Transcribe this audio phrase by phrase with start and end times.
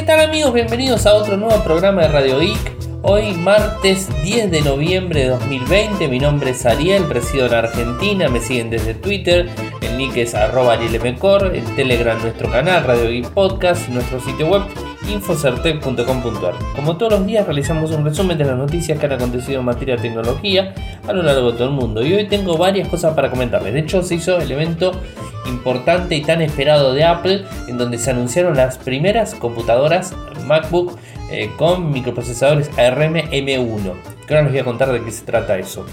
[0.00, 0.54] ¿Qué tal amigos?
[0.54, 2.72] Bienvenidos a otro nuevo programa de Radio Geek.
[3.02, 8.40] Hoy martes 10 de noviembre de 2020, mi nombre es Ariel, presido en Argentina, me
[8.40, 9.50] siguen desde Twitter,
[9.82, 14.62] el nick es arroba arielmcor, en Telegram nuestro canal, Radio Geek Podcast, nuestro sitio web
[15.10, 16.54] infocertec.com.ar.
[16.74, 19.96] Como todos los días realizamos un resumen de las noticias que han acontecido en materia
[19.96, 20.74] de tecnología
[21.06, 23.72] a lo largo de todo el mundo y hoy tengo varias cosas para comentarles.
[23.72, 24.92] De hecho se hizo el evento
[25.46, 30.14] importante y tan esperado de Apple en donde se anunciaron las primeras computadoras
[30.46, 30.98] MacBook
[31.30, 33.92] eh, con microprocesadores ARM M1.
[34.26, 35.86] Que ahora les voy a contar de qué se trata eso.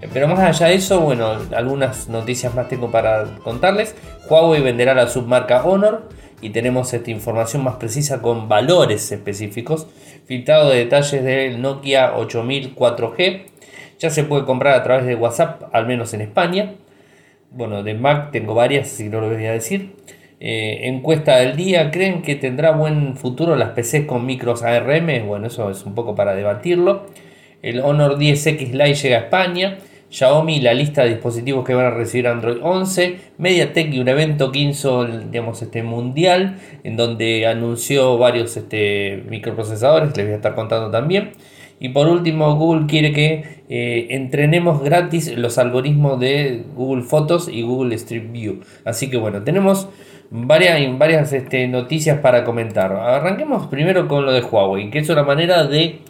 [0.00, 3.94] Eh, pero más allá de eso, bueno, algunas noticias más tengo para contarles.
[4.28, 6.08] Huawei venderá la submarca Honor
[6.44, 9.86] y tenemos esta información más precisa con valores específicos.
[10.26, 13.44] Filtrado de detalles del Nokia 8000 4G.
[13.98, 16.74] Ya se puede comprar a través de WhatsApp, al menos en España.
[17.50, 19.96] Bueno, de Mac tengo varias, que no lo voy a decir.
[20.38, 25.26] Eh, encuesta del día, ¿creen que tendrá buen futuro las PCs con micros ARM?
[25.26, 27.06] Bueno, eso es un poco para debatirlo.
[27.62, 29.78] El Honor 10X Lite llega a España.
[30.14, 34.52] Xiaomi la lista de dispositivos que van a recibir Android 11, MediaTek y un evento
[34.52, 40.54] que hizo digamos, este mundial en donde anunció varios este, microprocesadores, les voy a estar
[40.54, 41.32] contando también.
[41.80, 47.62] Y por último, Google quiere que eh, entrenemos gratis los algoritmos de Google Fotos y
[47.62, 48.60] Google Street View.
[48.84, 49.88] Así que bueno, tenemos
[50.36, 52.92] varias, varias este, noticias para comentar.
[52.92, 56.00] Arranquemos primero con lo de Huawei, que es una manera de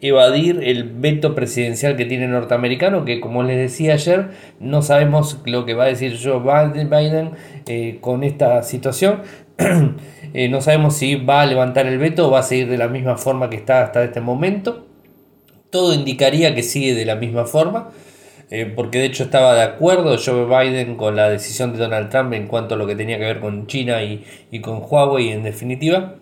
[0.00, 4.28] evadir el veto presidencial que tiene norteamericano, que como les decía ayer,
[4.60, 7.32] no sabemos lo que va a decir Joe Biden
[7.66, 9.22] eh, con esta situación.
[10.34, 12.88] Eh, no sabemos si va a levantar el veto o va a seguir de la
[12.88, 14.86] misma forma que está hasta este momento.
[15.68, 17.90] Todo indicaría que sigue de la misma forma.
[18.54, 22.34] Eh, porque de hecho estaba de acuerdo Joe Biden con la decisión de Donald Trump
[22.34, 25.42] en cuanto a lo que tenía que ver con China y, y con Huawei en
[25.42, 26.16] definitiva.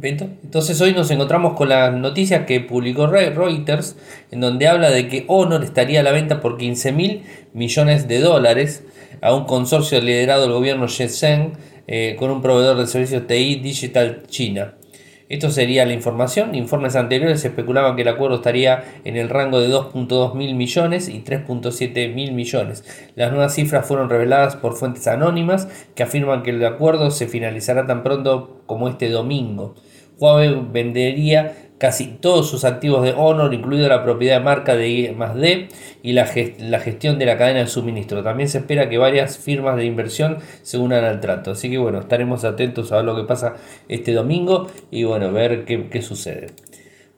[0.00, 3.96] Entonces hoy nos encontramos con la noticia que publicó Reuters,
[4.30, 8.20] en donde habla de que Honor estaría a la venta por 15 mil millones de
[8.20, 8.84] dólares
[9.20, 11.54] a un consorcio liderado del gobierno Shenzhen
[11.88, 14.74] eh, con un proveedor de servicios TI Digital China.
[15.32, 16.54] Esto sería la información.
[16.54, 21.24] Informes anteriores especulaban que el acuerdo estaría en el rango de 2.2 mil millones y
[21.24, 22.84] 3.7 mil millones.
[23.14, 27.86] Las nuevas cifras fueron reveladas por fuentes anónimas que afirman que el acuerdo se finalizará
[27.86, 29.74] tan pronto como este domingo.
[30.18, 35.68] Huawei vendería casi todos sus activos de Honor, incluida la propiedad de marca de I+D
[36.04, 38.22] y la, gestión de la cadena de suministro.
[38.22, 41.50] También se espera que varias firmas de inversión se unan al trato.
[41.50, 43.56] Así que bueno, estaremos atentos a ver lo que pasa
[43.88, 46.52] este domingo y bueno, ver qué, qué sucede.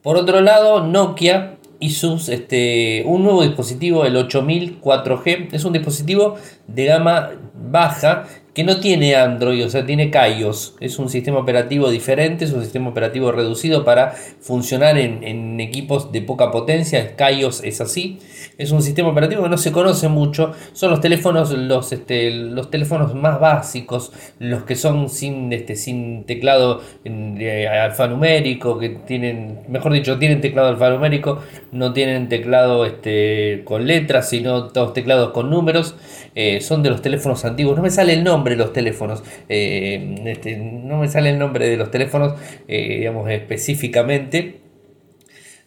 [0.00, 5.48] Por otro lado, Nokia hizo este, un nuevo dispositivo, el 8000 4G.
[5.52, 6.36] Es un dispositivo
[6.66, 8.24] de gama baja
[8.54, 10.76] que no tiene Android, o sea, tiene Kaios.
[10.78, 16.22] Es un sistema operativo diferente, es un sistema operativo reducido para funcionar en, equipos de
[16.22, 17.16] poca potencia.
[17.16, 18.20] Kaios es así.
[18.56, 20.52] Es un sistema operativo que no se conoce mucho.
[20.72, 26.22] Son los teléfonos, los, este, los teléfonos más básicos, los que son sin, este, sin
[26.22, 31.40] teclado alfanumérico, que tienen, mejor dicho, tienen teclado alfanumérico,
[31.72, 35.96] no tienen teclado este, con letras, sino todos teclados con números.
[36.36, 37.76] Eh, son de los teléfonos antiguos.
[37.76, 39.22] No me sale el nombre de los teléfonos.
[39.48, 42.34] Eh, este, no me sale el nombre de los teléfonos,
[42.68, 44.60] eh, digamos, específicamente.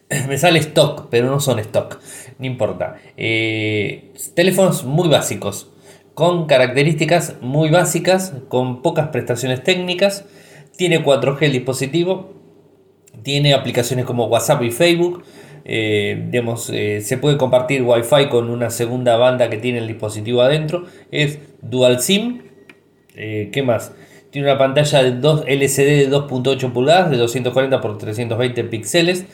[0.28, 2.00] Me sale stock, pero no son stock.
[2.38, 2.96] No importa.
[4.34, 5.70] teléfonos muy básicos.
[6.14, 8.32] Con características muy básicas.
[8.48, 10.24] Con pocas prestaciones técnicas.
[10.76, 12.32] Tiene 4G el dispositivo.
[13.22, 15.24] Tiene aplicaciones como WhatsApp y Facebook.
[15.70, 20.40] Eh, digamos, eh, se puede compartir Wi-Fi con una segunda banda que tiene el dispositivo
[20.40, 20.86] adentro.
[21.10, 22.47] Es Dual SIM.
[23.18, 23.92] Eh, ¿Qué más?
[24.30, 29.26] Tiene una pantalla de 2 LCD de 2.8 pulgadas de 240 x 320 píxeles.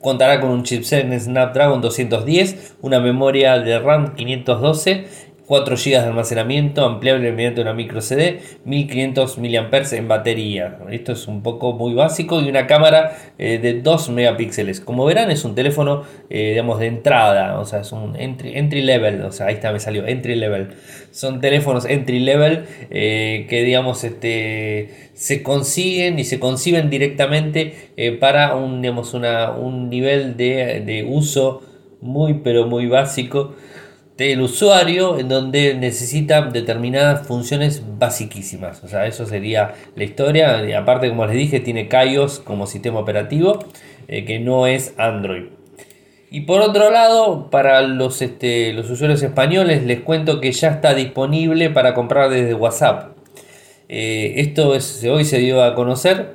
[0.00, 5.06] Contará con un chipset Snapdragon 210, una memoria de RAM 512
[5.50, 10.78] 4 GB de almacenamiento ampliable mediante una micro CD, 1500 mAh en batería.
[10.92, 14.80] Esto es un poco muy básico y una cámara eh, de 2 megapíxeles.
[14.80, 19.22] Como verán es un teléfono eh, digamos de entrada, o sea, es un entry, level,
[19.22, 20.68] o sea, ahí está me salió entry level.
[21.10, 27.90] Son teléfonos entry level eh, que digamos este se consiguen y se conciben directamente
[28.20, 31.62] para un digamos una, un nivel de, de uso
[32.00, 33.56] muy pero muy básico
[34.26, 38.84] del usuario en donde necesita determinadas funciones basiquísimas.
[38.84, 40.68] O sea, eso sería la historia.
[40.68, 43.60] Y aparte, como les dije, tiene Kaios como sistema operativo,
[44.08, 45.44] eh, que no es Android.
[46.30, 50.92] Y por otro lado, para los, este, los usuarios españoles, les cuento que ya está
[50.92, 53.16] disponible para comprar desde WhatsApp.
[53.88, 56.34] Eh, esto es, hoy se dio a conocer.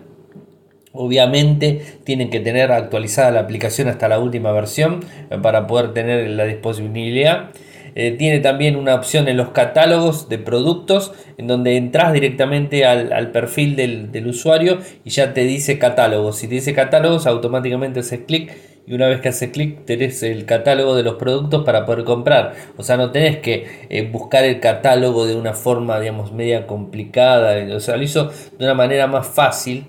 [0.92, 6.28] Obviamente tienen que tener actualizada la aplicación hasta la última versión eh, para poder tener
[6.32, 7.52] la disponibilidad.
[7.97, 13.31] Eh, tiene también una opción en los catálogos de productos en donde entras directamente al,
[13.31, 16.38] perfil del, usuario y ya te dice catálogos.
[16.38, 18.53] Si te dice catálogos, automáticamente haces clic
[18.86, 22.53] y una vez que haces clic tenés el catálogo de los productos para poder comprar.
[22.75, 27.56] O sea, no tenés que eh, buscar el catálogo de una forma, digamos, media complicada.
[27.74, 28.25] O sea, lo hizo
[28.57, 29.88] de una manera más fácil.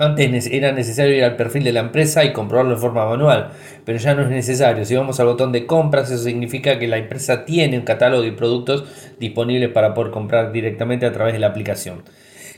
[0.00, 3.50] Antes era necesario ir al perfil de la empresa y comprobarlo de forma manual,
[3.84, 4.86] pero ya no es necesario.
[4.86, 8.32] Si vamos al botón de compras, eso significa que la empresa tiene un catálogo de
[8.32, 8.84] productos
[9.18, 12.02] disponibles para poder comprar directamente a través de la aplicación.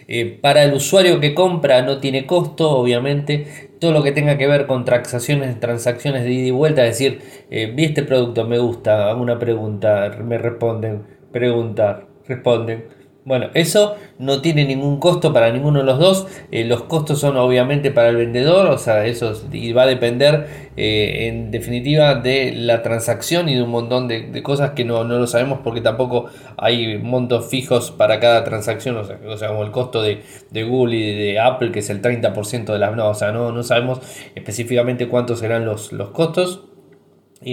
[0.06, 3.70] Eh, para el usuario que compra no tiene costo, obviamente.
[3.80, 7.22] Todo lo que tenga que ver con transacciones, transacciones de ida y vuelta, es decir,
[7.50, 11.02] eh, vi este producto, me gusta, hago una pregunta, me responden,
[11.32, 16.26] preguntar, responden bueno, eso no tiene ningún costo para ninguno de los dos.
[16.50, 20.70] Eh, los costos son obviamente para el vendedor, o sea, eso y va a depender
[20.76, 25.26] eh, en definitiva de la transacción y de un montón de, cosas que no, lo
[25.28, 26.26] sabemos porque tampoco
[26.56, 30.22] hay montos fijos para cada transacción, o sea, como el costo de,
[30.52, 32.96] Google y de, Apple, que es el 30% de las...
[32.96, 34.00] No, o sea, no, no sabemos
[34.34, 36.71] específicamente cuántos serán los, los costos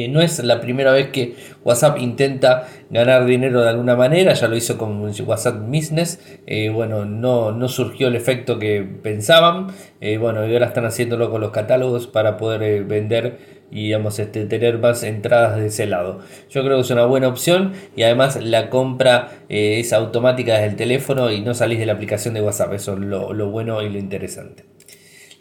[0.10, 4.56] no es la primera vez que WhatsApp intenta ganar dinero de alguna manera, ya lo
[4.56, 9.68] hizo con WhatsApp Business, eh, bueno, no, no, surgió el efecto que pensaban,
[10.02, 14.18] eh, bueno, y ahora están haciéndolo con los catálogos para poder eh, vender y digamos,
[14.18, 16.20] este, tener más entradas de ese lado.
[16.50, 20.76] Yo creo que es una buena opción y además la compra es automática desde el
[20.76, 23.90] teléfono y no salís de la aplicación de WhatsApp, eso es lo, lo bueno y
[23.90, 24.66] lo interesante.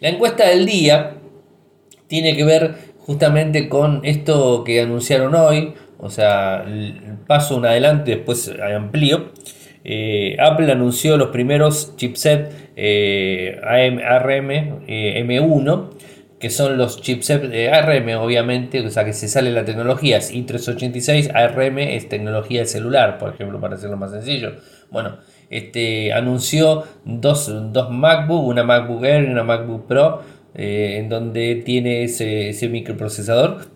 [0.01, 1.15] La encuesta del día
[2.07, 2.75] tiene que ver
[3.09, 6.67] justamente con esto que anunciaron hoy, o sea,
[7.27, 9.33] paso un adelante, después amplío.
[9.83, 15.89] Eh, Apple anunció los primeros chipset eh, ARM eh, M1,
[16.39, 20.31] que son los chipsets de ARM, obviamente, o sea que se sale la tecnología, es
[20.31, 24.53] i386, ARM es tecnología celular, por ejemplo, para hacerlo más sencillo.
[24.91, 25.17] Bueno,
[25.49, 30.21] este anunció dos, dos MacBook, una MacBook Air y una MacBook Pro
[30.55, 33.67] eh, en donde tiene ese, microprocesador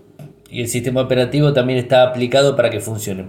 [0.50, 3.26] y el sistema operativo también está aplicado para que funcione.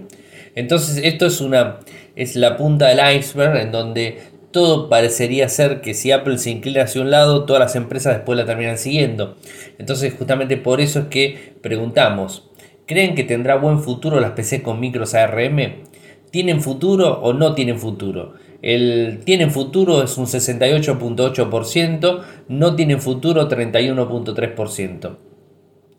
[0.54, 1.80] Entonces esto es una
[2.16, 4.18] es la punta del iceberg en donde
[4.50, 8.38] todo parecería ser que si Apple se inclina hacia un lado, todas las empresas después
[8.38, 9.36] la terminan siguiendo.
[9.78, 12.48] Entonces justamente por eso es que preguntamos,
[12.86, 15.82] ¿creen que tendrá buen futuro las PC con micros ARM?
[16.30, 18.34] ¿Tienen futuro o no tienen futuro?
[18.64, 25.16] El tienen futuro es un 68.8%, no tienen futuro 31.3%.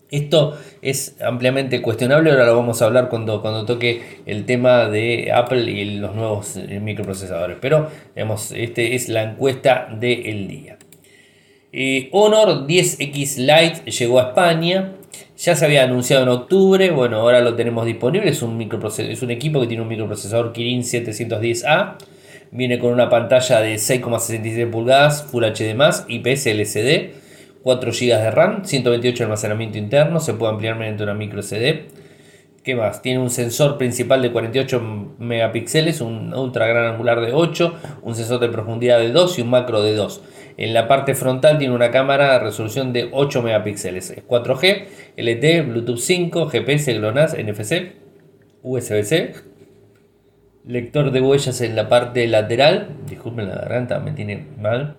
[0.10, 5.32] Esto es ampliamente cuestionable, ahora lo vamos a hablar cuando, cuando toque el tema de
[5.32, 7.58] Apple y los nuevos eh, microprocesadores.
[7.62, 10.80] Pero, digamos, este es la encuesta del día.
[11.72, 14.94] Eh, Honor 10X Lite llegó a España.
[15.38, 18.28] Ya se había anunciado en octubre, bueno, ahora lo tenemos disponible.
[18.32, 21.98] Es un, es un equipo que tiene un microprocesador Kirin 710A
[22.52, 25.76] Viene con una pantalla de 6,67 pulgadas, Full HD+,
[26.08, 27.12] IPS LCD,
[27.64, 31.88] 4 GB de RAM, 128 de almacenamiento interno, se puede ampliar mediante una micro SD.
[32.64, 33.02] ¿Qué más?
[33.02, 34.82] Tiene un sensor principal de 48
[35.20, 39.50] megapíxeles, un ultra gran angular de 8, un sensor de profundidad de 2 y un
[39.50, 40.22] macro de 2.
[40.58, 44.12] En la parte frontal tiene una cámara de resolución de 8 megapíxeles.
[44.12, 44.86] Es 4G,
[45.18, 47.94] LTE, Bluetooth 5, GPS, GLONASS, NFC,
[48.64, 49.55] USB-C
[50.68, 54.98] lector de huellas en la parte lateral, disculpen la garganta, me tiene mal,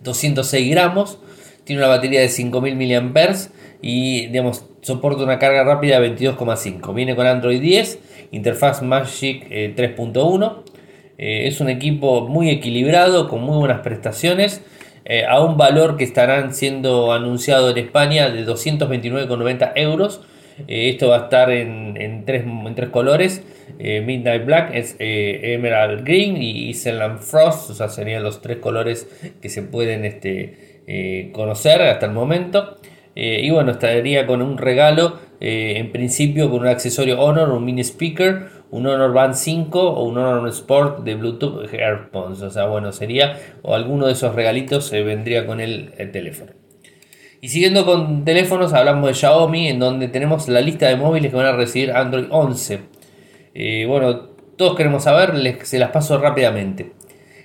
[0.00, 1.18] 206 gramos,
[1.64, 3.50] tiene una batería de 5000 mAh
[3.82, 6.94] y digamos, soporta una carga rápida de 22,5.
[6.94, 7.98] Viene con Android 10,
[8.30, 10.62] interfaz Magic 3.1.
[10.62, 10.72] Eh,
[11.18, 14.62] eh, es un equipo muy equilibrado, con muy buenas prestaciones,
[15.04, 20.20] eh, a un valor que estarán siendo anunciado en España de 229,90 euros.
[20.66, 23.42] Esto va a estar en, tres, en tres colores
[23.78, 28.58] eh, Midnight Black es eh, Emerald Green y Island Frost, o sea, serían los tres
[28.58, 29.08] colores
[29.40, 32.78] que se pueden este, eh, conocer hasta el momento.
[33.14, 38.48] y bueno, estaría con un regalo, en principio con un accesorio Honor, un mini speaker,
[38.70, 42.42] un Honor Band 5 o un Honor Sport de Bluetooth AirPods.
[42.42, 46.52] O sea, bueno, sería, o alguno de esos regalitos vendría con el, el teléfono.
[47.40, 51.36] Y siguiendo con teléfonos, hablamos de Xiaomi, en donde tenemos la lista de móviles que
[51.36, 52.80] van a recibir Android 11.
[53.54, 56.92] Eh, bueno, todos queremos saber, se las paso rápidamente.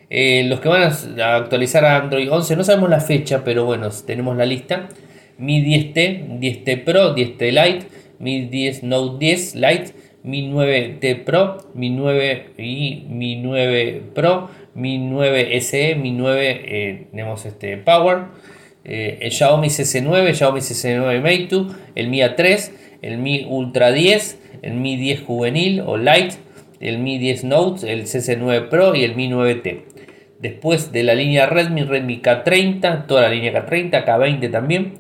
[0.09, 3.89] Eh, los que van a actualizar a Android 11, no sabemos la fecha, pero bueno,
[4.05, 4.89] tenemos la lista.
[5.37, 7.87] Mi 10T, 10T Pro, 10T Lite,
[8.19, 9.93] Mi 10 Note 10 Lite,
[10.23, 17.07] Mi 9T Pro, Mi 9 y Mi 9 Pro, Mi 9 SE, Mi 9 eh,
[17.11, 18.25] tenemos este Power,
[18.83, 22.71] eh, el Xiaomi CC9, Xiaomi CC9 Mate el Mi A3,
[23.01, 26.35] el Mi Ultra 10, el Mi 10 Juvenil o Lite,
[26.79, 29.83] el Mi 10 Note, el CC9 Pro y el Mi 9T.
[30.39, 34.93] Después de la línea Redmi, Redmi K30, toda la línea K30, K20 también.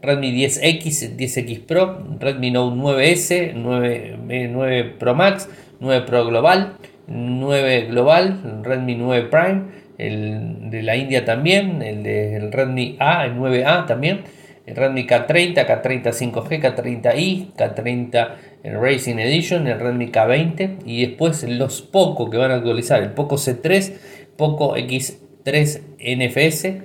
[0.00, 4.18] Redmi 10X, 10X Pro, Redmi Note 9S, 9,
[4.50, 5.48] 9 Pro Max,
[5.80, 6.76] 9 Pro Global,
[7.08, 9.62] 9 Global, Redmi 9 Prime,
[9.98, 14.24] el de la India también, el de Redmi A, el 9A también,
[14.66, 18.28] el Redmi K30, K30 5G, K30i, K30
[18.64, 23.36] Racing Edition, el Redmi K20 y después los Poco que van a actualizar, el Poco
[23.36, 23.92] C3
[24.36, 26.82] Poco X3 NFS,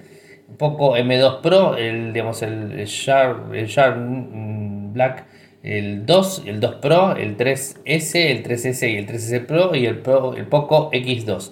[0.58, 5.26] Poco M2 Pro, el, digamos, el Sharp, el Sharp mm, Black,
[5.64, 10.00] el 2, el 2 Pro, el 3S, el 3S y el 3S Pro y el,
[10.00, 11.52] Pro, el Poco X2.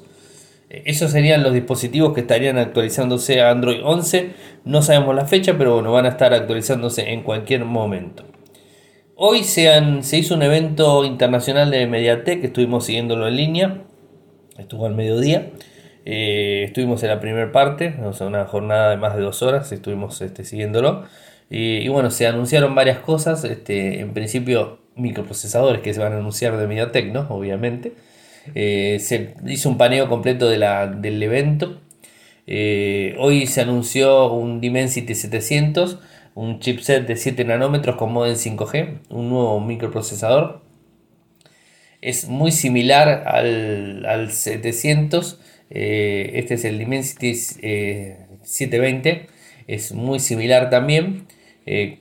[0.69, 4.31] Esos serían los dispositivos que estarían actualizándose a Android 11.
[4.65, 8.23] No sabemos la fecha, pero bueno, van a estar actualizándose en cualquier momento.
[9.15, 9.67] Hoy se,
[10.13, 13.81] hizo un evento internacional de Mediatek, estuvimos siguiéndolo en línea,
[14.57, 15.49] estuvo al mediodía.
[16.05, 19.71] Eh, estuvimos en la primera parte, o sea, una jornada de más de dos horas,
[19.71, 21.03] estuvimos este, siguiéndolo.
[21.49, 26.55] Y, bueno, se anunciaron varias cosas, este, en principio microprocesadores que se van a anunciar
[26.57, 27.27] de MediaTek, ¿no?
[27.29, 27.93] Obviamente.
[28.55, 31.81] Eh, se hizo un paneo completo de la, del evento.
[32.47, 35.99] Eh, hoy se anunció un Dimensity 700,
[36.35, 40.61] un chipset de 7 nanómetros con modem 5G, un nuevo microprocesador.
[42.01, 45.39] Es muy similar al, al 700
[45.69, 49.09] eh, este es el Dimensity 720.
[49.09, 49.27] Eh,
[49.67, 51.27] es muy similar también.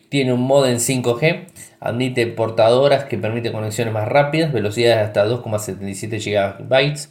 [0.09, 1.47] Tiene un modem 5G.
[1.81, 4.53] Admite portadoras que permite conexiones más rápidas.
[4.53, 7.09] Velocidades hasta 2,77 GB.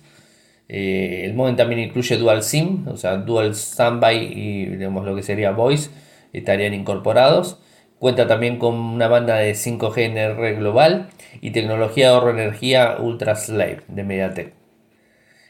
[0.68, 2.88] el modem también incluye Dual SIM.
[2.88, 5.90] O sea, Dual Standby y digamos, lo que sería Voice.
[6.34, 7.60] Estarían incorporados.
[8.00, 11.10] Cuenta también con una banda de 5G NR global
[11.42, 14.54] y tecnología de ahorro energía Ultra Slave de MediaTek.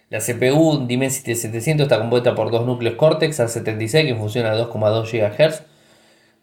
[0.10, 5.12] La CPU Dimensity 700 está compuesta por dos núcleos Cortex A76 que funcionan a 2,2
[5.12, 5.64] GHz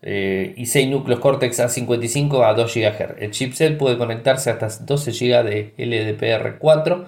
[0.07, 3.15] eh, y 6 núcleos Cortex A55 a 2 GHz.
[3.19, 7.07] El chipset puede conectarse hasta 12 GB de LDPR4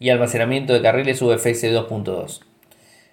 [0.00, 2.40] y almacenamiento de carriles UFS 2.2.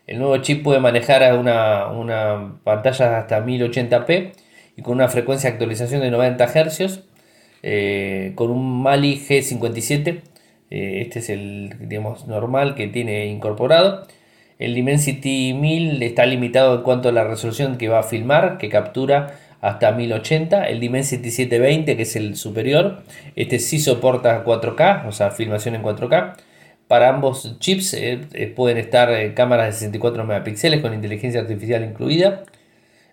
[0.07, 4.31] El nuevo chip puede manejar una, una pantalla hasta 1080p
[4.77, 7.03] y con una frecuencia de actualización de 90 Hz
[7.63, 10.21] eh, con un Mali G57
[10.71, 14.07] eh, este es el digamos, normal que tiene incorporado.
[14.61, 18.69] El Dimensity 1000 está limitado en cuanto a la resolución que va a filmar, que
[18.69, 20.67] captura hasta 1080.
[20.67, 23.01] El Dimensity 720, que es el superior,
[23.35, 26.35] este sí soporta 4K, o sea, filmación en 4K.
[26.87, 32.43] Para ambos chips eh, eh, pueden estar cámaras de 64 megapíxeles con inteligencia artificial incluida.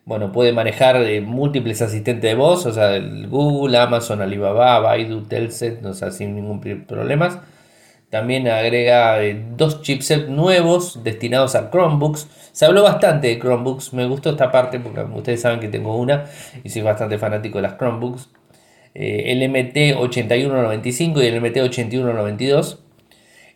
[0.05, 5.95] Bueno, puede manejar múltiples asistentes de voz, o sea, Google, Amazon, Alibaba, Baidu, Telset, o
[5.95, 7.43] sea, sin ningún problema.
[8.11, 12.27] También agrega eh, dos chipsets nuevos destinados a Chromebooks.
[12.53, 13.93] Se habló bastante de Chromebooks.
[13.93, 16.25] Me gustó esta parte porque ustedes saben que tengo una
[16.65, 18.31] y soy bastante fanático de las Chromebooks.
[18.95, 22.79] Eh, el MT8195 y el MT8192.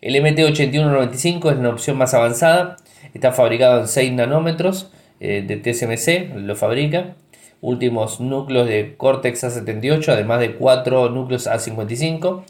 [0.01, 2.77] El MT8195 es una opción más avanzada.
[3.15, 6.35] Está fabricado en 6 nanómetros eh, de TSMC.
[6.35, 7.15] Lo fabrica.
[7.59, 12.43] Últimos núcleos de Cortex A78, además de 4 núcleos A55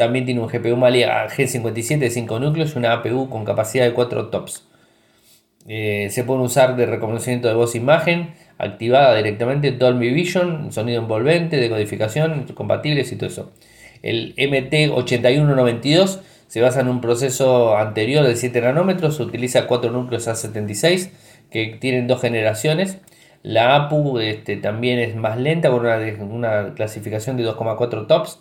[0.00, 3.92] también tiene un GPU Mali G57 de 5 núcleos y una APU con capacidad de
[3.92, 4.66] 4 tops.
[5.68, 11.02] Eh, se puede usar de reconocimiento de voz e imagen, activada directamente Dolby Vision, sonido
[11.02, 13.52] envolvente, decodificación, compatibles y todo eso.
[14.00, 21.10] El MT8192 se basa en un proceso anterior de 7 nanómetros, utiliza 4 núcleos A76
[21.50, 23.00] que tienen dos generaciones.
[23.42, 28.38] La APU este, también es más lenta con una clasificación de 2,4 tops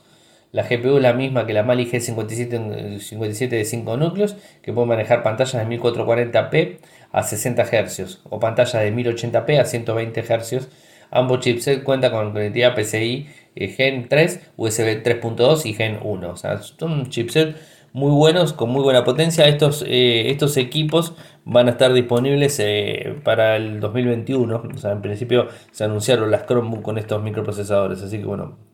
[0.52, 4.88] la GPU es la misma que la Mali G57 57 de 5 núcleos, que puede
[4.88, 6.78] manejar pantallas de 1440p
[7.12, 10.70] a 60 Hz o pantallas de 1080p a 120 Hz.
[11.12, 16.30] Ambos chipsets cuentan con conectividad PCI eh, Gen 3, USB 3.2 y Gen 1.
[16.30, 17.56] O sea, son chipsets
[17.94, 19.48] muy buenos, con muy buena potencia.
[19.48, 21.14] Estos, eh, estos equipos
[21.46, 24.64] van a estar disponibles eh, para el 2021.
[24.74, 28.02] O sea, en principio se anunciaron las Chromebook con estos microprocesadores.
[28.04, 28.69] Así que bueno,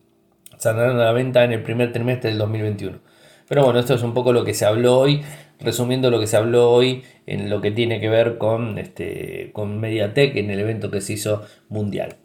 [0.58, 2.98] saldrán a la venta en el primer trimestre del 2021.
[3.48, 5.22] Pero bueno, esto es un poco lo que se habló hoy,
[5.60, 9.78] resumiendo lo que se habló hoy en lo que tiene que ver con, este, con
[9.80, 12.16] Mediatek en el evento que se hizo mundial.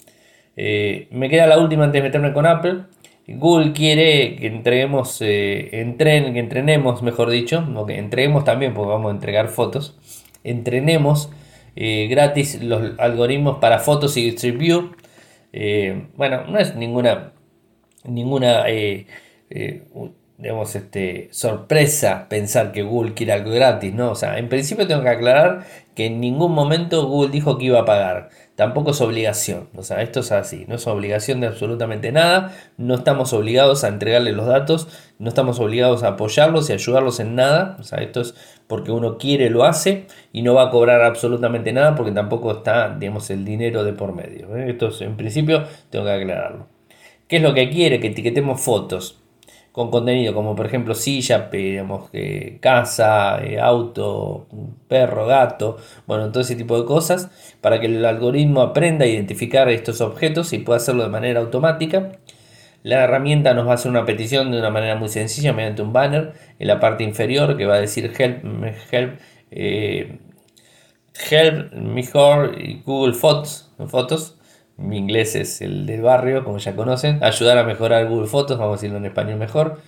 [0.58, 2.82] Eh, me queda la última antes de meterme con Apple.
[3.28, 8.90] Google quiere que entreguemos, eh, entren, que entrenemos, mejor dicho, o que entreguemos también, porque
[8.90, 9.98] vamos a entregar fotos,
[10.44, 11.30] entrenemos
[11.76, 14.92] eh, gratis los algoritmos para fotos y Street View.
[16.16, 17.34] Bueno, no es ninguna,
[18.06, 18.66] ninguna
[20.42, 24.12] digamos, este, sorpresa pensar que Google quiere algo gratis, ¿no?
[24.12, 27.80] O sea, en principio tengo que aclarar que en ningún momento Google dijo que iba
[27.80, 28.30] a pagar.
[28.56, 29.70] Tampoco es obligación.
[29.76, 30.66] O sea, esto es así.
[30.68, 32.56] No es obligación de absolutamente nada.
[32.78, 34.88] No estamos obligados a entregarle los datos.
[35.20, 37.78] No estamos obligados a apoyarlos y ayudarlos en nada.
[37.80, 38.34] O sea, esto es
[38.68, 42.96] porque uno quiere, lo hace y no va a cobrar absolutamente nada porque tampoco está,
[42.98, 44.56] digamos, el dinero de por medio.
[44.56, 44.72] ¿eh?
[44.72, 46.81] Esto es, en principio tengo que aclararlo.
[47.32, 48.02] ¿Qué es lo que quiere?
[48.02, 49.18] Que etiquetemos fotos
[49.72, 52.10] con contenido como por ejemplo silla, digamos,
[52.60, 54.48] casa, eh, auto,
[54.90, 57.30] perro, gato, bueno, todo ese tipo de cosas,
[57.62, 62.20] para que el algoritmo aprenda a identificar estos objetos y pueda hacerlo de manera automática.
[62.84, 65.94] La herramienta nos va a hacer una petición de una manera muy sencilla mediante un
[65.94, 68.44] banner en la parte inferior que va a decir help,
[68.92, 69.20] help,
[69.52, 70.20] eh,
[71.30, 74.38] help mejor Google Fotos, fotos
[74.82, 78.74] mi inglés es el del barrio, como ya conocen, ayudar a mejorar Google Fotos, vamos
[78.74, 79.80] a decirlo en español mejor.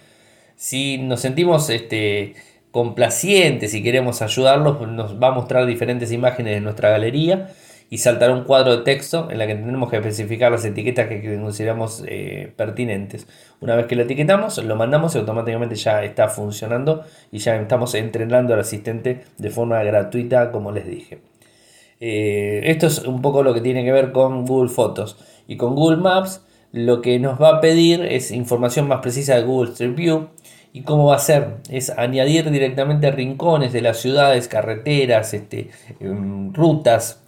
[0.56, 2.36] Si nos sentimos este,
[2.72, 7.50] complacientes y queremos ayudarlos, nos va a mostrar diferentes imágenes de nuestra galería
[7.90, 11.40] y saltará un cuadro de texto en la que tenemos que especificar las etiquetas que
[11.40, 13.28] consideramos eh, pertinentes.
[13.62, 17.94] Una vez que lo etiquetamos, lo mandamos y automáticamente ya está funcionando y ya estamos
[17.94, 21.20] entrenando al asistente de forma gratuita, como les dije.
[22.06, 25.16] Eh, esto es un poco lo que tiene que ver con Google Fotos.
[25.48, 26.42] Y con Google Maps
[26.74, 30.28] lo que nos va a pedir es información más precisa de Google Street View.
[30.74, 31.60] ¿Y cómo va a ser?
[31.70, 35.70] Es añadir directamente rincones de las ciudades, carreteras, este,
[36.02, 37.22] em, rutas,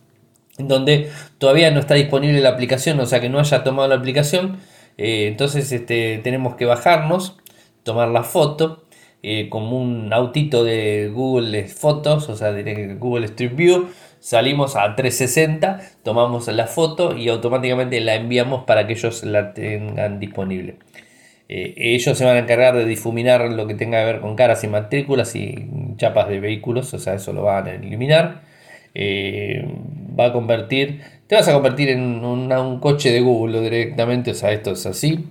[0.58, 4.58] donde todavía no está disponible la aplicación, o sea que no haya tomado la aplicación.
[4.98, 7.38] Eh, entonces este, tenemos que bajarnos,
[7.84, 8.84] tomar la foto,
[9.24, 13.88] eh, como un autito de Google Fotos, o sea, de Google Street View,
[14.25, 20.20] salimos a 360, tomamos la foto y automáticamente la enviamos para que ellos la tengan
[20.20, 20.77] disponible.
[21.48, 24.64] Eh, ellos se van a encargar de difuminar lo que tenga que ver con caras
[24.64, 28.42] y matrículas y chapas de vehículos, o sea, eso lo van a eliminar.
[28.96, 29.64] Eh,
[30.20, 34.51] va a convertir, te vas a convertir en un coche de Google directamente, o sea,
[34.53, 35.27] esto es así,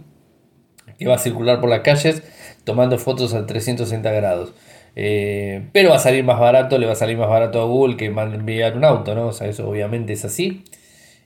[1.00, 2.22] que va a circular por las calles
[2.62, 4.52] tomando fotos a 360 grados.
[4.96, 7.96] Eh, pero va a salir más barato, le va a salir más barato a Google
[7.96, 9.28] que enviar un auto, ¿no?
[9.28, 10.64] O sea, eso obviamente es así.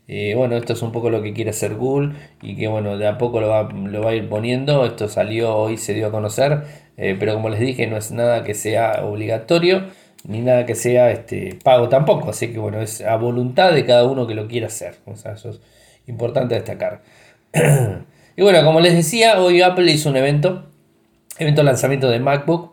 [0.08, 3.06] Eh, bueno, esto es un poco lo que quiere hacer Google y que bueno, de
[3.06, 4.86] a poco lo va, lo va a ir poniendo.
[4.86, 6.62] Esto salió hoy, se dio a conocer,
[6.96, 9.84] eh, pero como les dije, no es nada que sea obligatorio
[10.24, 12.30] ni nada que sea este, pago tampoco.
[12.30, 14.96] Así que bueno, es a voluntad de cada uno que lo quiera hacer.
[15.06, 15.60] O sea, eso es
[16.06, 17.02] importante destacar.
[18.36, 20.66] y bueno, como les decía, hoy Apple hizo un evento,
[21.38, 22.72] evento de lanzamiento de MacBook.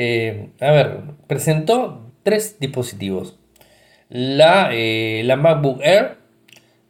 [0.00, 3.36] Eh, a ver, presentó tres dispositivos.
[4.08, 6.18] La, eh, la MacBook Air,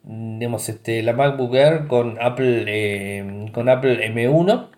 [0.03, 4.68] digamos, este, la MacBook Air con Apple, eh, con Apple M1.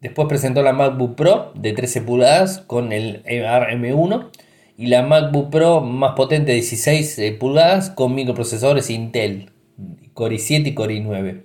[0.00, 4.30] Después presentó la MacBook Pro de 13 pulgadas con el M1
[4.78, 9.50] y la MacBook Pro más potente de 16 pulgadas con microprocesadores Intel,
[10.14, 11.42] Core i7 y Core i9.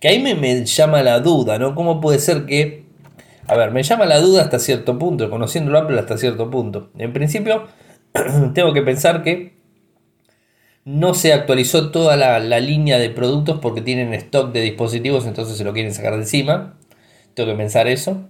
[0.00, 1.74] Que ahí me, me llama la duda, ¿no?
[1.74, 2.79] ¿Cómo puede ser que
[3.50, 6.90] a ver, me llama la duda hasta cierto punto, conociendo Apple hasta cierto punto.
[6.96, 7.66] En principio,
[8.54, 9.54] tengo que pensar que
[10.84, 15.64] no se actualizó toda la, línea de productos porque tienen stock de dispositivos, entonces se
[15.64, 16.78] lo quieren sacar de encima.
[17.34, 18.28] Tengo que pensar eso.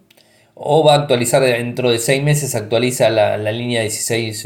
[0.54, 4.44] O va a actualizar dentro de 6 meses, actualiza la, línea 16,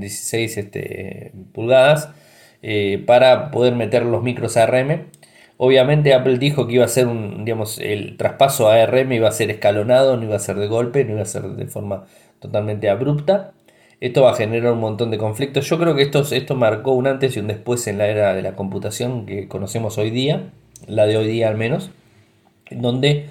[0.00, 2.08] 16 eh, este, pulgadas
[2.62, 5.10] eh, para poder meter los micros ARM
[5.60, 9.32] Obviamente Apple dijo que iba a ser un, digamos, el traspaso a ARM iba a
[9.32, 12.06] ser escalonado, no iba a ser de golpe, no iba a ser de forma
[12.38, 13.54] totalmente abrupta.
[14.00, 15.68] Esto va a generar un montón de conflictos.
[15.68, 18.42] Yo creo que esto, esto marcó un antes y un después en la era de
[18.42, 20.52] la computación que conocemos hoy día,
[20.86, 21.90] la de hoy día al menos,
[22.66, 23.26] en donde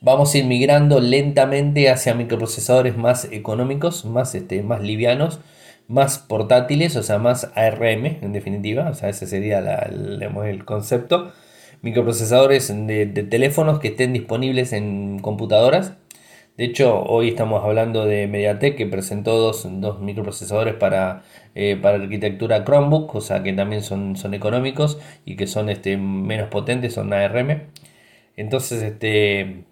[0.00, 5.40] vamos a ir migrando lentamente hacia microprocesadores más económicos, más, este, más livianos,
[5.88, 11.32] más portátiles, o sea, más ARM en definitiva, o sea, ese sería el concepto
[11.82, 15.94] microprocesadores de, teléfonos que estén disponibles en computadoras.
[16.56, 19.64] De hecho, hoy estamos hablando de MediaTek que presentó dos,
[20.00, 21.22] microprocesadores para,
[21.54, 25.96] eh, para arquitectura Chromebook, o sea que también son, son económicos y que son este,
[25.96, 27.68] menos potentes, son ARM.
[28.36, 29.64] Entonces, este,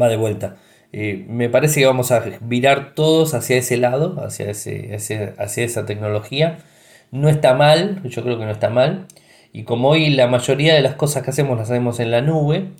[0.00, 0.56] va de vuelta.
[0.92, 4.94] Eh, me parece que vamos a virar todos hacia ese lado, hacia, ese,
[5.38, 6.58] hacia esa tecnología.
[7.10, 9.06] No está mal, yo creo que no está mal.
[9.52, 12.70] Y como hoy la mayoría de las cosas que hacemos las hacemos en la nube,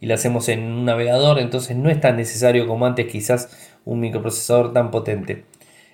[0.00, 3.50] y la hacemos en un navegador, entonces no es tan necesario como antes quizás
[3.84, 5.44] un microprocesador tan potente.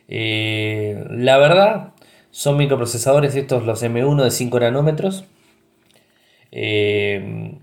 [0.09, 1.95] Eh, la verdad,
[2.31, 5.25] son microprocesadores estos los M1 de 5 nanómetros.
[6.53, 7.59] Eh,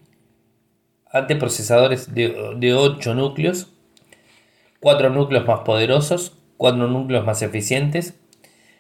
[1.40, 3.72] procesadores de, de 8 núcleos,
[4.82, 8.20] 4 núcleos más poderosos, 4 núcleos más eficientes.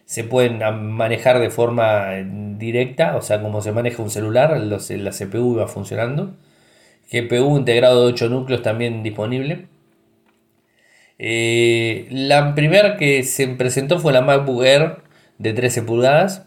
[0.05, 0.59] Se pueden
[0.93, 2.09] manejar de forma
[2.57, 6.33] directa, o sea, como se maneja un celular, la CPU va funcionando.
[7.11, 9.67] GPU integrado de 8 núcleos también disponible.
[11.19, 14.97] Eh, la primera que se presentó fue la MacBook Air
[15.37, 16.45] de 13 pulgadas,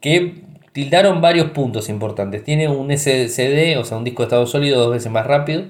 [0.00, 2.44] que tildaron varios puntos importantes.
[2.44, 5.64] Tiene un SSD, o sea, un disco de estado sólido dos veces más rápido,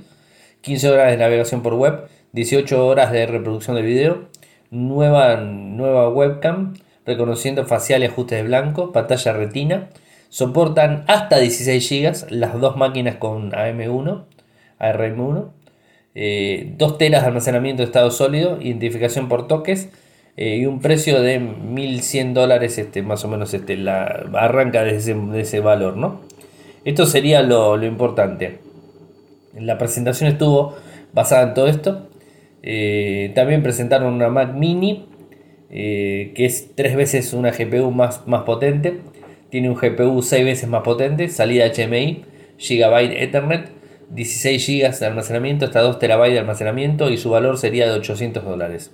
[0.63, 4.29] 15 horas de navegación por web, 18 horas de reproducción de video,
[4.71, 6.75] nueva, nueva webcam,
[7.07, 9.89] reconociendo facial y ajustes de blanco, pantalla retina,
[10.29, 14.25] soportan hasta 16 GB las dos máquinas con AM1,
[14.79, 15.51] ARM1,
[16.15, 19.91] eh, dos telas de almacenamiento de estado sólido, identificación por toques
[20.37, 24.97] eh, y un precio de 1100 dólares, este, más o menos este, la, arranca de
[24.97, 25.97] ese, valor.
[25.97, 26.21] ¿no?
[26.85, 28.59] Esto sería lo, importante.
[29.59, 30.77] La presentación estuvo
[31.13, 32.09] basada en todo esto.
[32.63, 35.07] Eh, también presentaron una Mac Mini,
[35.71, 39.01] que es tres veces una GPU más, más potente.
[39.51, 42.25] Tiene un GPU 6 veces más potente, salida HMI,
[42.59, 43.71] Gigabyte Ethernet,
[44.11, 48.45] 16 GB de almacenamiento hasta 2 TB de almacenamiento y su valor sería de 800
[48.45, 48.93] dólares.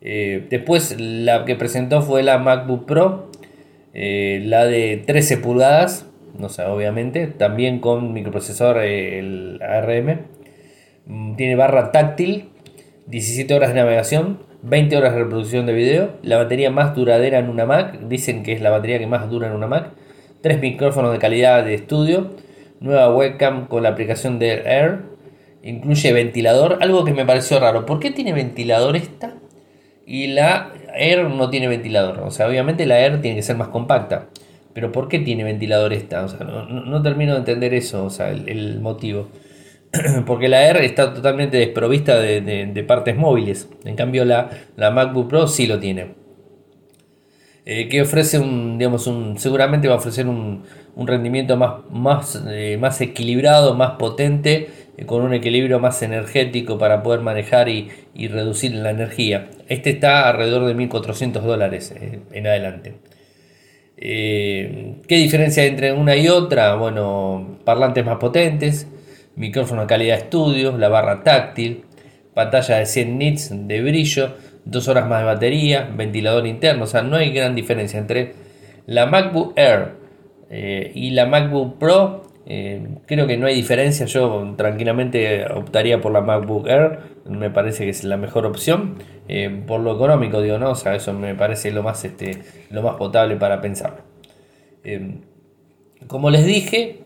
[0.00, 3.30] Eh, después la que presentó fue la MacBook Pro,
[3.92, 6.06] eh, la de 13 pulgadas,
[6.38, 10.26] no sé, obviamente, también con microprocesador el ARM.
[11.06, 12.50] Mm, tiene barra táctil,
[13.06, 17.48] 17 horas de navegación, 20 horas de reproducción de video, la batería más duradera en
[17.48, 19.90] una Mac, dicen que es la batería que más dura en una Mac,
[20.40, 22.32] 3 micrófonos de calidad de estudio,
[22.80, 25.02] nueva webcam con la aplicación de Air,
[25.62, 29.34] incluye ventilador, algo que me pareció raro, ¿por qué tiene ventilador esta?
[30.04, 33.68] Y la Air no tiene ventilador, o sea, obviamente la Air tiene que ser más
[33.68, 34.26] compacta,
[34.72, 36.24] pero ¿por qué tiene ventilador esta?
[36.24, 39.28] O sea, no, termino de entender eso, o sea, el motivo.
[40.26, 43.68] porque la R está totalmente desprovista de, partes móviles.
[43.84, 46.14] En cambio, la, la, MacBook Pro sí lo tiene.
[47.64, 50.62] Eh, que ofrece un, digamos, un, seguramente va a ofrecer un,
[50.96, 57.02] rendimiento más, más, eh, más equilibrado, más potente, eh, con un equilibrio más energético para
[57.02, 59.50] poder manejar y, y reducir la energía.
[59.68, 61.92] Este está alrededor de 1.400 dólares
[62.32, 62.94] en adelante.
[63.98, 66.74] ¿Qué diferencia entre una y otra?
[66.76, 68.86] Bueno, parlantes más potentes,
[69.36, 71.84] micrófono calidad estudio, la barra táctil,
[72.34, 77.02] pantalla de 100 nits de brillo, 2 horas más de batería, ventilador interno, o sea,
[77.02, 78.34] no hay gran diferencia entre
[78.86, 79.94] la MacBook Air
[80.50, 82.22] eh, y la MacBook Pro.
[82.48, 87.84] Eh, creo que no hay diferencia, yo tranquilamente optaría por la MacBook Air, me parece
[87.84, 90.70] que es la mejor opción, eh, por lo económico digo, ¿no?
[90.70, 94.02] O sea, eso me parece lo más, este, lo más potable para pensarlo.
[96.06, 97.05] como les dije,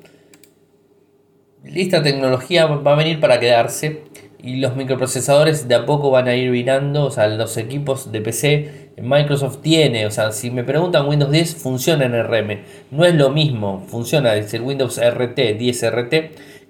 [1.65, 4.03] esta tecnología va a venir para quedarse
[4.43, 8.21] y los microprocesadores de a poco van a ir virando, o sea, los equipos de
[8.21, 13.15] PC Microsoft tiene, o sea, si me preguntan Windows 10 funciona en RM, no es
[13.15, 16.15] lo mismo, funciona, es el Windows RT, 10 RT,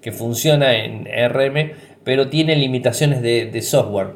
[0.01, 1.73] que funciona en RM,
[2.03, 4.15] pero tiene limitaciones de, de software.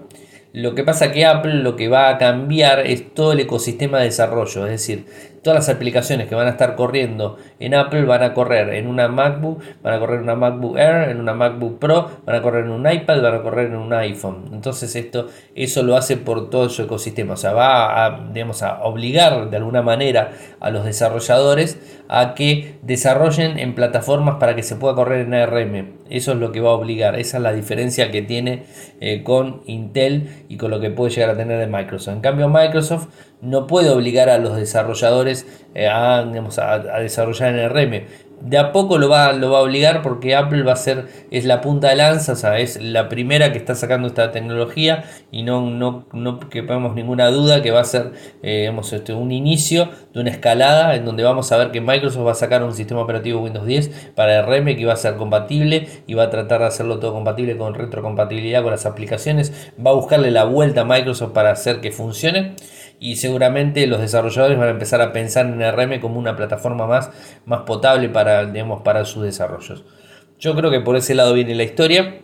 [0.53, 4.05] Lo que pasa que Apple lo que va a cambiar es todo el ecosistema de
[4.05, 5.05] desarrollo, es decir,
[5.45, 9.07] todas las aplicaciones que van a estar corriendo en Apple van a correr en una
[9.07, 12.65] MacBook, van a correr en una MacBook Air, en una MacBook Pro, van a correr
[12.65, 14.49] en un iPad, van a correr en un iPhone.
[14.51, 17.35] Entonces esto, eso lo hace por todo su ecosistema.
[17.35, 21.77] O sea, va digamos, a obligar de alguna manera a los desarrolladores
[22.07, 25.93] a que desarrollen en plataformas para que se pueda correr en ARM.
[26.09, 27.19] Eso es lo que va a obligar.
[27.19, 28.63] Esa es la diferencia que tiene
[28.99, 32.15] eh, con Intel y con lo que puede llegar a tener de Microsoft.
[32.15, 33.07] En cambio, Microsoft
[33.41, 38.05] no puede obligar a los desarrolladores eh, a, a, desarrollar en RM
[38.41, 41.45] de a poco lo va, lo va a obligar porque Apple va a ser, es
[41.45, 45.43] la punta de lanza, o sea, es la primera que está sacando esta tecnología y
[45.43, 48.11] no, no, no quepamos ninguna duda que va a ser
[48.43, 52.31] eh, este, un inicio de una escalada en donde vamos a ver que Microsoft va
[52.31, 56.13] a sacar un sistema operativo Windows 10 para RM que va a ser compatible y
[56.13, 60.31] va a tratar de hacerlo todo compatible con retrocompatibilidad con las aplicaciones, va a buscarle
[60.31, 62.55] la vuelta a Microsoft para hacer que funcione
[62.99, 67.11] y seguramente los desarrolladores van a empezar a pensar en RM como una plataforma más,
[67.45, 69.83] más potable para, digamos, para sus desarrollos.
[70.39, 72.19] Yo creo que por ese lado viene la historia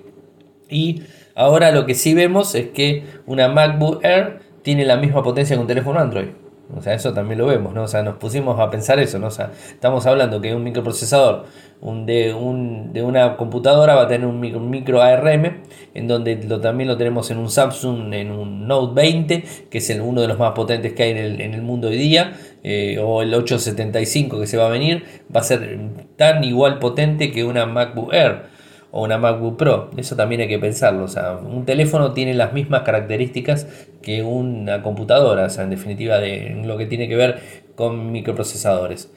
[0.70, 1.04] y
[1.36, 5.62] ahora lo que sí vemos es que una MacBook Air tiene la misma potencia que
[5.62, 6.30] un teléfono Android.
[6.76, 7.84] O sea, eso también lo vemos, ¿no?
[7.84, 9.28] O sea, nos pusimos a pensar eso, ¿no?
[9.28, 11.46] O sea, estamos hablando que un microprocesador
[11.82, 15.62] un, de, un, de una computadora va a tener un micro, ARM,
[15.94, 19.90] en donde lo, también lo tenemos en un Samsung, en un Note 20, que es
[19.90, 22.34] el, uno de los más potentes que hay en el, en el mundo hoy día,
[22.64, 25.04] eh, o el 875 que se va a venir,
[25.36, 25.80] va a ser
[26.16, 28.44] tan igual potente que una MacBook Air
[28.92, 29.92] o una MacBook Pro.
[29.98, 31.04] Eso también hay que pensarlo.
[31.04, 33.68] O sea, un teléfono tiene las mismas características
[34.02, 37.40] que una computadora, o sea, en definitiva, de lo que tiene que ver
[37.76, 39.12] con microprocesadores.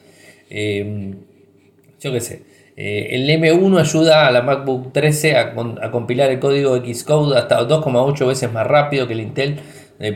[0.49, 1.15] Em,
[1.99, 2.43] yo qué sé.
[2.77, 5.53] Eh, el M1 ayuda a la MacBook 13 a,
[5.91, 9.59] compilar el código Xcode hasta 2,8 veces más rápido que el Intel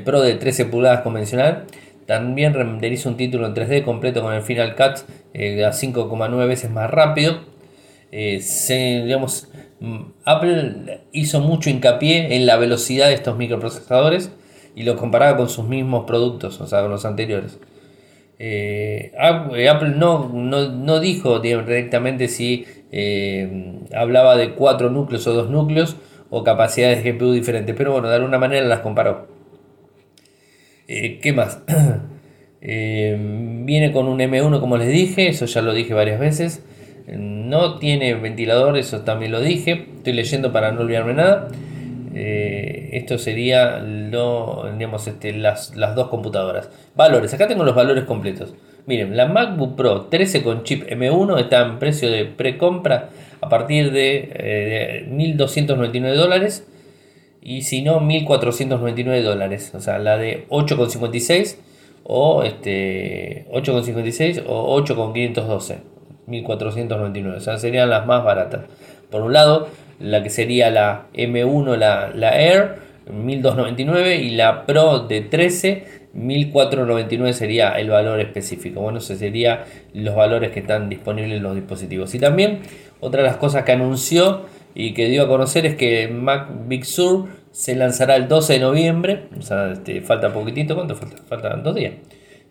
[0.03, 1.65] Pro de 13 pulgadas convencional.
[2.05, 6.71] También renderiza un título en 3D completo con el Final Cut eh, a 5,9 veces
[6.71, 7.41] más rápido.
[8.11, 8.41] Eh,
[9.79, 14.31] mm, Apple hizo mucho hincapié en la velocidad de estos microprocesadores
[14.75, 17.59] y lo comparaba con sus mismos productos, o sea, con los anteriores.
[18.39, 22.65] Eh, Apple no, no, dijo directamente si
[23.93, 25.97] hablaba de cuatro núcleos o dos núcleos
[26.29, 29.27] o capacidades de GPU diferentes, pero bueno, de alguna manera las comparó.
[30.87, 31.61] Eh, ¿Qué más?
[32.61, 33.17] Eh,
[33.63, 36.61] viene con un M1 como les dije, eso ya lo dije varias veces.
[37.17, 39.87] No tiene ventilador, eso también lo dije.
[39.97, 41.47] Estoy leyendo para no olvidarme nada.
[42.13, 46.69] Eh, esto sería lo, digamos, este, las, dos computadoras.
[46.95, 48.53] Valores, acá tengo los valores completos.
[48.85, 53.09] Miren, la MacBook Pro 13 con chip M1 está en precio de precompra
[53.41, 56.67] a partir de, de 1.299 dólares
[57.41, 59.71] y si no 1499 dólares.
[59.75, 61.57] O sea, la de 8,56
[62.03, 65.98] o este 8,56 o 8,512.
[66.29, 67.37] 1499.
[67.37, 68.61] O sea, serían las más baratas.
[69.09, 69.67] Por un lado,
[69.99, 77.33] la que sería la M1, la, la Air, 1299 y la Pro de 13 1499
[77.33, 78.81] sería el valor específico.
[78.81, 79.59] Bueno, esos serían
[79.93, 82.13] los valores que están disponibles en los dispositivos.
[82.15, 82.61] Y también
[82.99, 86.85] otra de las cosas que anunció y que dio a conocer es que Mac Big
[86.85, 91.17] Sur se lanzará el 12 de noviembre, o sea, este, falta poquitito, ¿cuánto falta?
[91.27, 91.93] Faltan dos días.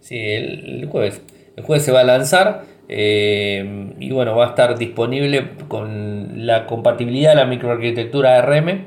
[0.01, 1.23] Sí, el, jueves.
[1.57, 6.67] El jueves se va a lanzar eh, y bueno, va a estar disponible con la
[6.67, 8.87] compatibilidad de la microarquitectura ARM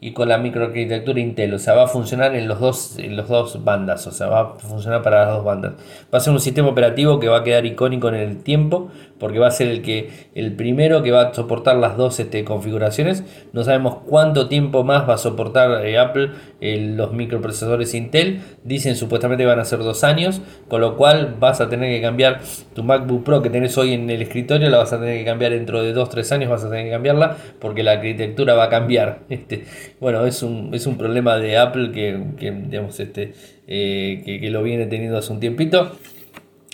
[0.00, 3.28] y con la microarquitectura Intel, o sea, va a funcionar en los dos en los
[3.28, 5.74] dos bandas, o sea, va a funcionar para las dos bandas.
[6.12, 9.38] Va a ser un sistema operativo que va a quedar icónico en el tiempo, porque
[9.38, 13.24] va a ser el que el primero que va a soportar las dos este, configuraciones.
[13.52, 18.40] No sabemos cuánto tiempo más va a soportar eh, Apple los microprocesadores Intel.
[18.64, 22.40] Dicen supuestamente van a ser dos años, con lo cual vas a tener que cambiar
[22.74, 25.52] tu MacBook Pro que tenés hoy en el escritorio, la vas a tener que cambiar
[25.52, 29.20] dentro de 2-3 años, vas a tener que cambiarla porque la arquitectura va a cambiar.
[29.36, 29.64] Este,
[30.00, 33.34] bueno, es un, es un problema de Apple que, digamos, este,
[33.66, 35.92] eh, que, que lo viene teniendo hace un tiempito.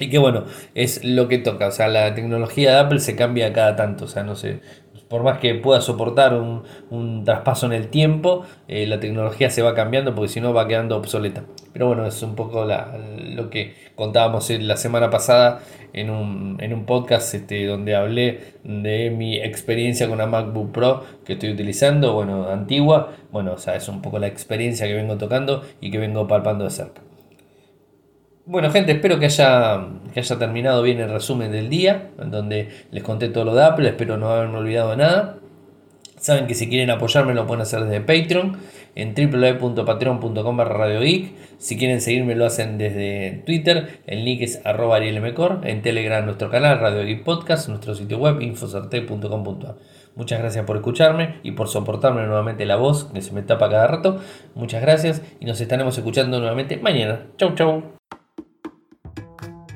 [0.03, 1.69] Y que bueno, es lo que toca.
[1.69, 4.07] O sea, la tecnología de Apple se cambia cada tanto.
[4.07, 4.59] O sea, no sé,
[5.09, 9.75] por más que pueda soportar un, traspaso en el tiempo, eh, la tecnología se va
[9.75, 11.45] cambiando porque si no va quedando obsoleta.
[11.73, 15.61] Pero bueno, es un poco lo que contábamos la semana pasada
[15.93, 21.05] en un, en un podcast este, donde hablé de mi experiencia con una MacBook Pro
[21.25, 23.13] que estoy utilizando, bueno, antigua.
[23.31, 26.65] Bueno, o sea, es un poco la experiencia que vengo tocando y que vengo palpando
[26.65, 27.03] de cerca.
[28.45, 32.69] Bueno, gente, espero que haya, que haya terminado bien el resumen del día, en donde
[32.91, 35.39] les conté todo lo de Apple, espero no haberme olvidado de nada.
[36.19, 38.59] Saben que si quieren apoyarme lo pueden hacer desde Patreon,
[38.95, 40.89] en www.patreon.com barra
[41.59, 46.79] Si quieren seguirme lo hacen desde Twitter, el link es arroba en Telegram nuestro canal
[46.79, 49.77] Radio Geek Podcast, nuestro sitio web infosarte.com.ar.
[50.15, 53.87] Muchas gracias por escucharme y por soportarme nuevamente la voz que se me tapa cada
[53.87, 54.21] rato.
[54.55, 57.27] Muchas gracias y nos estaremos escuchando nuevamente mañana.
[57.39, 58.02] Chau chau.